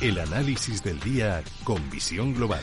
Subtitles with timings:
[0.00, 2.62] El análisis del día con visión global.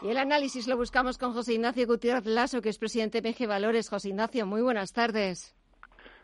[0.00, 3.46] Y el análisis lo buscamos con José Ignacio Gutiérrez Lasso, que es presidente de PG
[3.46, 3.90] Valores.
[3.90, 5.54] José Ignacio, muy buenas tardes.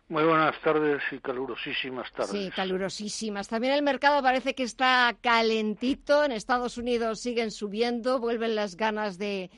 [0.09, 2.31] Muy buenas tardes y calurosísimas tardes.
[2.31, 3.49] Sí, calurosísimas.
[3.49, 6.25] También el mercado parece que está calentito.
[6.25, 9.51] En Estados Unidos siguen subiendo, vuelven las ganas de,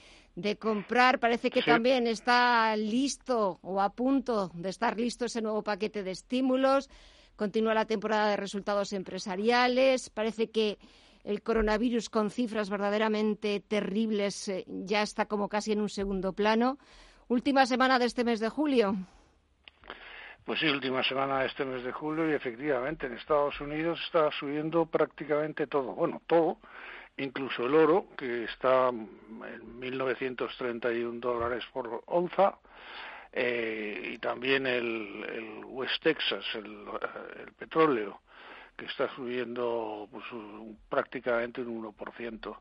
[0.57, 1.18] comprar.
[1.18, 6.11] Parece que también está listo o a punto de estar listo ese nuevo paquete de
[6.11, 6.89] estímulos.
[7.36, 10.11] Continúa la temporada de resultados empresariales.
[10.11, 10.79] Parece que
[11.25, 16.79] el coronavirus con cifras verdaderamente terribles eh, ya está como casi en un segundo plano.
[17.29, 18.96] Última semana de este mes de julio.
[20.45, 24.31] Pues sí, última semana de este mes de julio y efectivamente en Estados Unidos está
[24.32, 26.59] subiendo prácticamente todo, bueno, todo,
[27.17, 29.09] incluso el oro, que está en
[29.81, 32.59] 1.931 dólares por onza,
[33.33, 38.21] eh, y también el, West Texas, el petróleo,
[38.77, 40.25] que está subiendo pues,
[40.89, 42.59] prácticamente un 1%.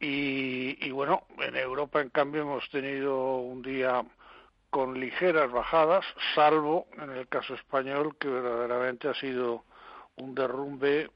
[0.00, 4.04] Y, y bueno, en Europa, en cambio, hemos tenido un día
[4.70, 6.04] con ligeras bajadas,
[6.34, 9.64] salvo en el caso español, que verdaderamente ha sido
[10.16, 11.10] un derrumbe,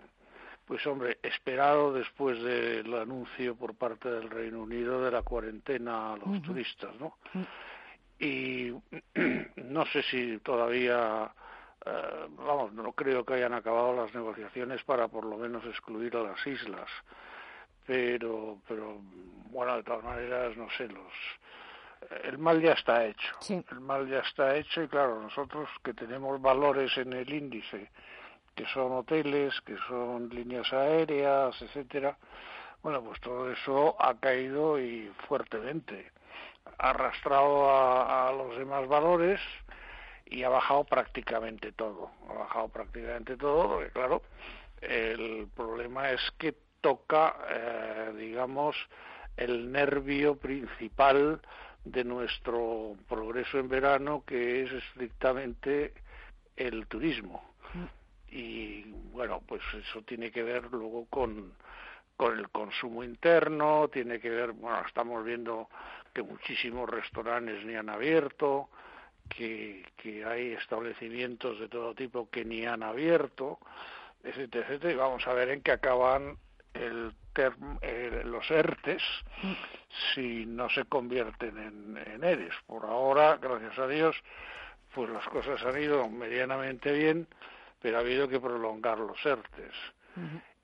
[0.72, 6.16] pues hombre, esperado después del anuncio por parte del Reino Unido de la cuarentena a
[6.16, 7.18] los turistas, ¿no?
[7.34, 7.42] Mm.
[8.18, 8.72] Y
[9.64, 11.30] no sé si todavía
[11.84, 16.22] eh, vamos, no creo que hayan acabado las negociaciones para por lo menos excluir a
[16.22, 16.88] las islas,
[17.86, 18.98] pero, pero
[19.50, 21.12] bueno, de todas maneras, no sé, los
[22.24, 23.36] el mal ya está hecho,
[23.70, 27.90] el mal ya está hecho y claro, nosotros que tenemos valores en el índice,
[28.54, 32.16] que son hoteles, que son líneas aéreas, etcétera,
[32.82, 36.10] bueno, pues todo eso ha caído y fuertemente,
[36.78, 39.40] ha arrastrado a los demás valores,
[40.32, 42.10] y ha bajado prácticamente todo.
[42.28, 44.22] Ha bajado prácticamente todo porque, claro,
[44.80, 48.74] el problema es que toca, eh, digamos,
[49.36, 51.40] el nervio principal
[51.84, 55.92] de nuestro progreso en verano, que es estrictamente
[56.56, 57.42] el turismo.
[58.32, 61.52] Y bueno, pues eso tiene que ver luego con,
[62.16, 65.68] con el consumo interno, tiene que ver, bueno, estamos viendo
[66.14, 68.70] que muchísimos restaurantes ni han abierto,
[69.28, 73.58] que, que hay establecimientos de todo tipo que ni han abierto,
[74.24, 76.36] etcétera, etcétera, y vamos a ver en qué acaban
[76.72, 77.12] el
[78.24, 79.02] los ERTES
[80.14, 82.54] si no se convierten en, en ERES.
[82.66, 84.16] Por ahora, gracias a Dios,
[84.94, 87.26] pues las cosas han ido medianamente bien,
[87.82, 89.74] pero ha habido que prolongar los ERTES.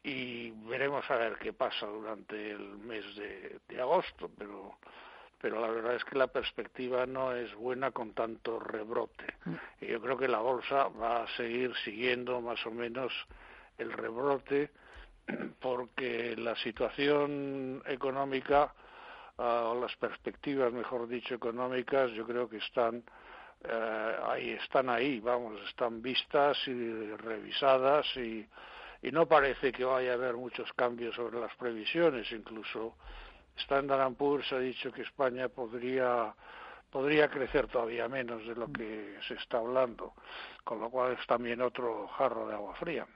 [0.03, 4.79] Y veremos a ver qué pasa durante el mes de, de agosto, pero
[5.41, 9.25] pero la verdad es que la perspectiva no es buena con tanto rebrote.
[9.45, 9.55] Mm.
[9.83, 13.13] Y yo creo que la bolsa va a seguir siguiendo más o menos
[13.79, 14.71] el rebrote
[15.61, 18.75] porque la situación económica
[19.39, 23.05] ah, o las perspectivas, mejor dicho, económicas, yo creo que están
[23.65, 28.47] eh, ahí, están ahí, vamos, están vistas y revisadas y,
[29.03, 32.95] y no parece que vaya a haber muchos cambios sobre las previsiones, incluso
[33.59, 36.35] Standard Poor's ha dicho que España podría
[36.91, 40.15] podría crecer todavía menos de lo que se está hablando,
[40.65, 43.07] con lo cual es también otro jarro de agua fría.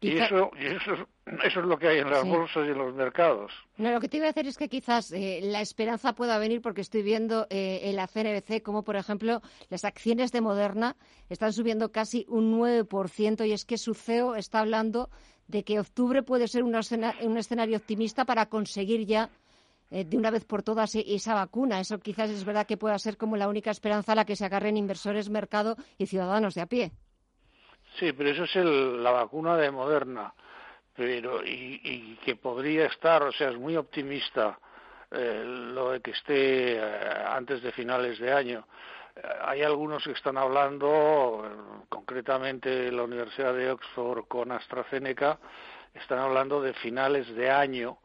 [0.00, 0.92] Y, eso, y eso,
[1.42, 3.52] eso es lo que hay en las bolsas y en los mercados.
[3.78, 6.60] No, lo que te iba a decir es que quizás eh, la esperanza pueda venir
[6.60, 9.40] porque estoy viendo eh, en la CNBC como, por ejemplo,
[9.70, 10.96] las acciones de Moderna
[11.28, 15.10] están subiendo casi un 9% y es que su CEO está hablando
[15.48, 16.76] de que octubre puede ser un
[17.36, 19.30] escenario optimista para conseguir ya
[19.90, 21.80] eh, de una vez por todas e-, esa vacuna.
[21.80, 24.44] Eso quizás es verdad que pueda ser como la única esperanza a la que se
[24.44, 26.92] agarren inversores, mercado y ciudadanos de a pie.
[27.98, 30.32] Sí, pero eso es la vacuna de Moderna,
[30.94, 34.60] pero y, que podría estar, o sea, es muy optimista
[35.10, 36.80] eh, lo de que esté eh,
[37.28, 38.64] antes de finales de año.
[39.42, 45.40] hay algunos que están hablando, concretamente la Universidad de Oxford con AstraZeneca,
[45.92, 47.98] están hablando de finales de año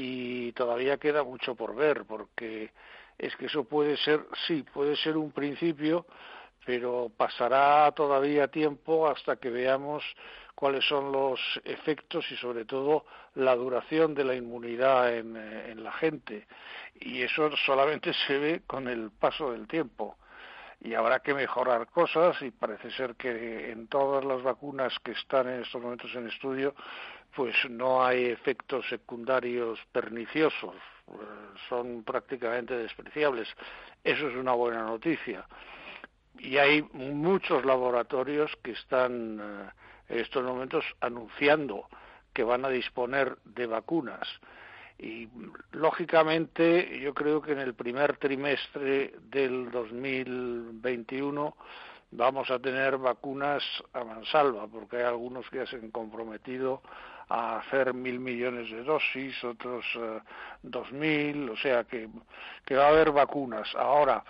[0.00, 2.70] y todavía queda mucho por ver porque
[3.18, 6.06] es que eso puede ser, sí, puede ser un principio,
[6.64, 10.04] pero pasará todavía tiempo hasta que veamos
[10.54, 15.92] cuáles son los efectos y sobre todo la duración de la inmunidad en, en la
[15.92, 16.46] gente.
[17.00, 20.16] Y eso solamente se ve con el paso del tiempo
[20.80, 25.48] y habrá que mejorar cosas y parece ser que en todas las vacunas que están
[25.48, 26.74] en estos momentos en estudio
[27.34, 31.12] pues no hay efectos secundarios perniciosos, eh,
[31.68, 33.48] son prácticamente despreciables.
[34.02, 35.46] Eso es una buena noticia.
[36.40, 39.70] y hay muchos laboratorios que están eh,
[40.08, 41.88] en estos momentos anunciando
[42.32, 44.28] que van a disponer de vacunas.
[44.98, 45.28] Y
[45.72, 51.56] lógicamente yo creo que en el primer trimestre del 2021
[52.10, 53.62] vamos a tener vacunas
[53.92, 56.82] a mansalva, porque hay algunos que se han comprometido
[57.28, 60.20] a hacer mil millones de dosis, otros eh,
[60.62, 62.08] dos mil, o sea que,
[62.64, 63.68] que va a haber vacunas.
[63.74, 64.24] Ahora,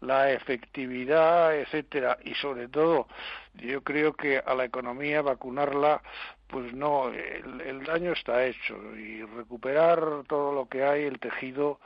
[0.00, 3.06] la efectividad, etcétera, y sobre todo,
[3.54, 6.02] yo creo que a la economía vacunarla,
[6.50, 11.78] pues no, el, el daño está hecho y recuperar todo lo que hay, el tejido,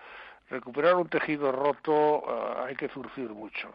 [0.50, 3.70] recuperar un tejido roto, eh, hay que zurcir mucho.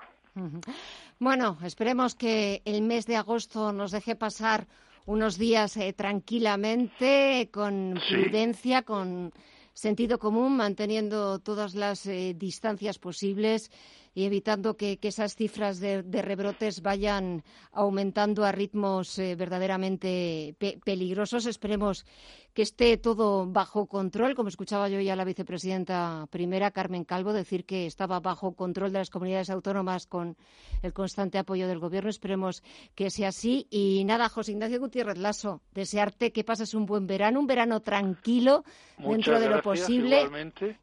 [1.19, 4.67] Bueno, esperemos que el mes de agosto nos deje pasar
[5.05, 9.33] unos días eh, tranquilamente, con prudencia, con
[9.73, 13.71] sentido común, manteniendo todas las eh, distancias posibles
[14.19, 21.45] y evitando que, esas cifras de, rebrotes vayan aumentando a ritmos eh, verdaderamente peligrosos.
[21.45, 22.05] Esperemos
[22.53, 27.63] que esté todo bajo control, como escuchaba yo ya la vicepresidenta primera, Carmen Calvo, decir
[27.63, 30.35] que estaba bajo control de las comunidades autónomas con
[30.81, 32.09] el constante apoyo del Gobierno.
[32.09, 32.61] Esperemos
[32.95, 33.67] que sea así.
[33.69, 38.65] Y nada, José Ignacio Gutiérrez Lasso, desearte que pases un buen verano, un verano tranquilo
[38.97, 40.27] dentro de lo posible,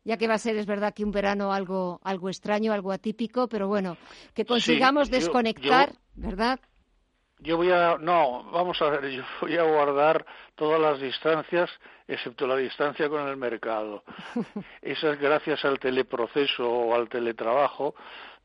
[0.04, 3.25] ya que va a ser, es verdad, que un verano algo, algo extraño, algo atípico,
[3.48, 3.96] pero bueno,
[4.34, 6.60] que consigamos desconectar, ¿verdad?
[7.40, 10.24] Yo voy a, no, vamos a ver, yo voy a guardar
[10.54, 11.70] todas las distancias,
[12.08, 14.04] excepto la distancia con el mercado.
[14.82, 17.94] Esas gracias al teleproceso o al teletrabajo,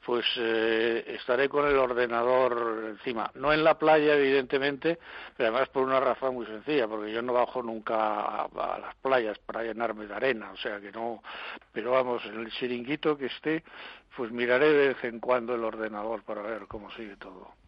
[0.05, 3.29] pues eh, estaré con el ordenador encima.
[3.35, 4.97] No en la playa, evidentemente,
[5.37, 9.37] pero además por una razón muy sencilla, porque yo no bajo nunca a, las playas
[9.39, 11.21] para llenarme de arena, o sea que no.
[11.71, 13.63] Pero vamos, en el chiringuito que esté,
[14.15, 17.60] pues miraré de vez en cuando el ordenador para ver cómo sigue todo.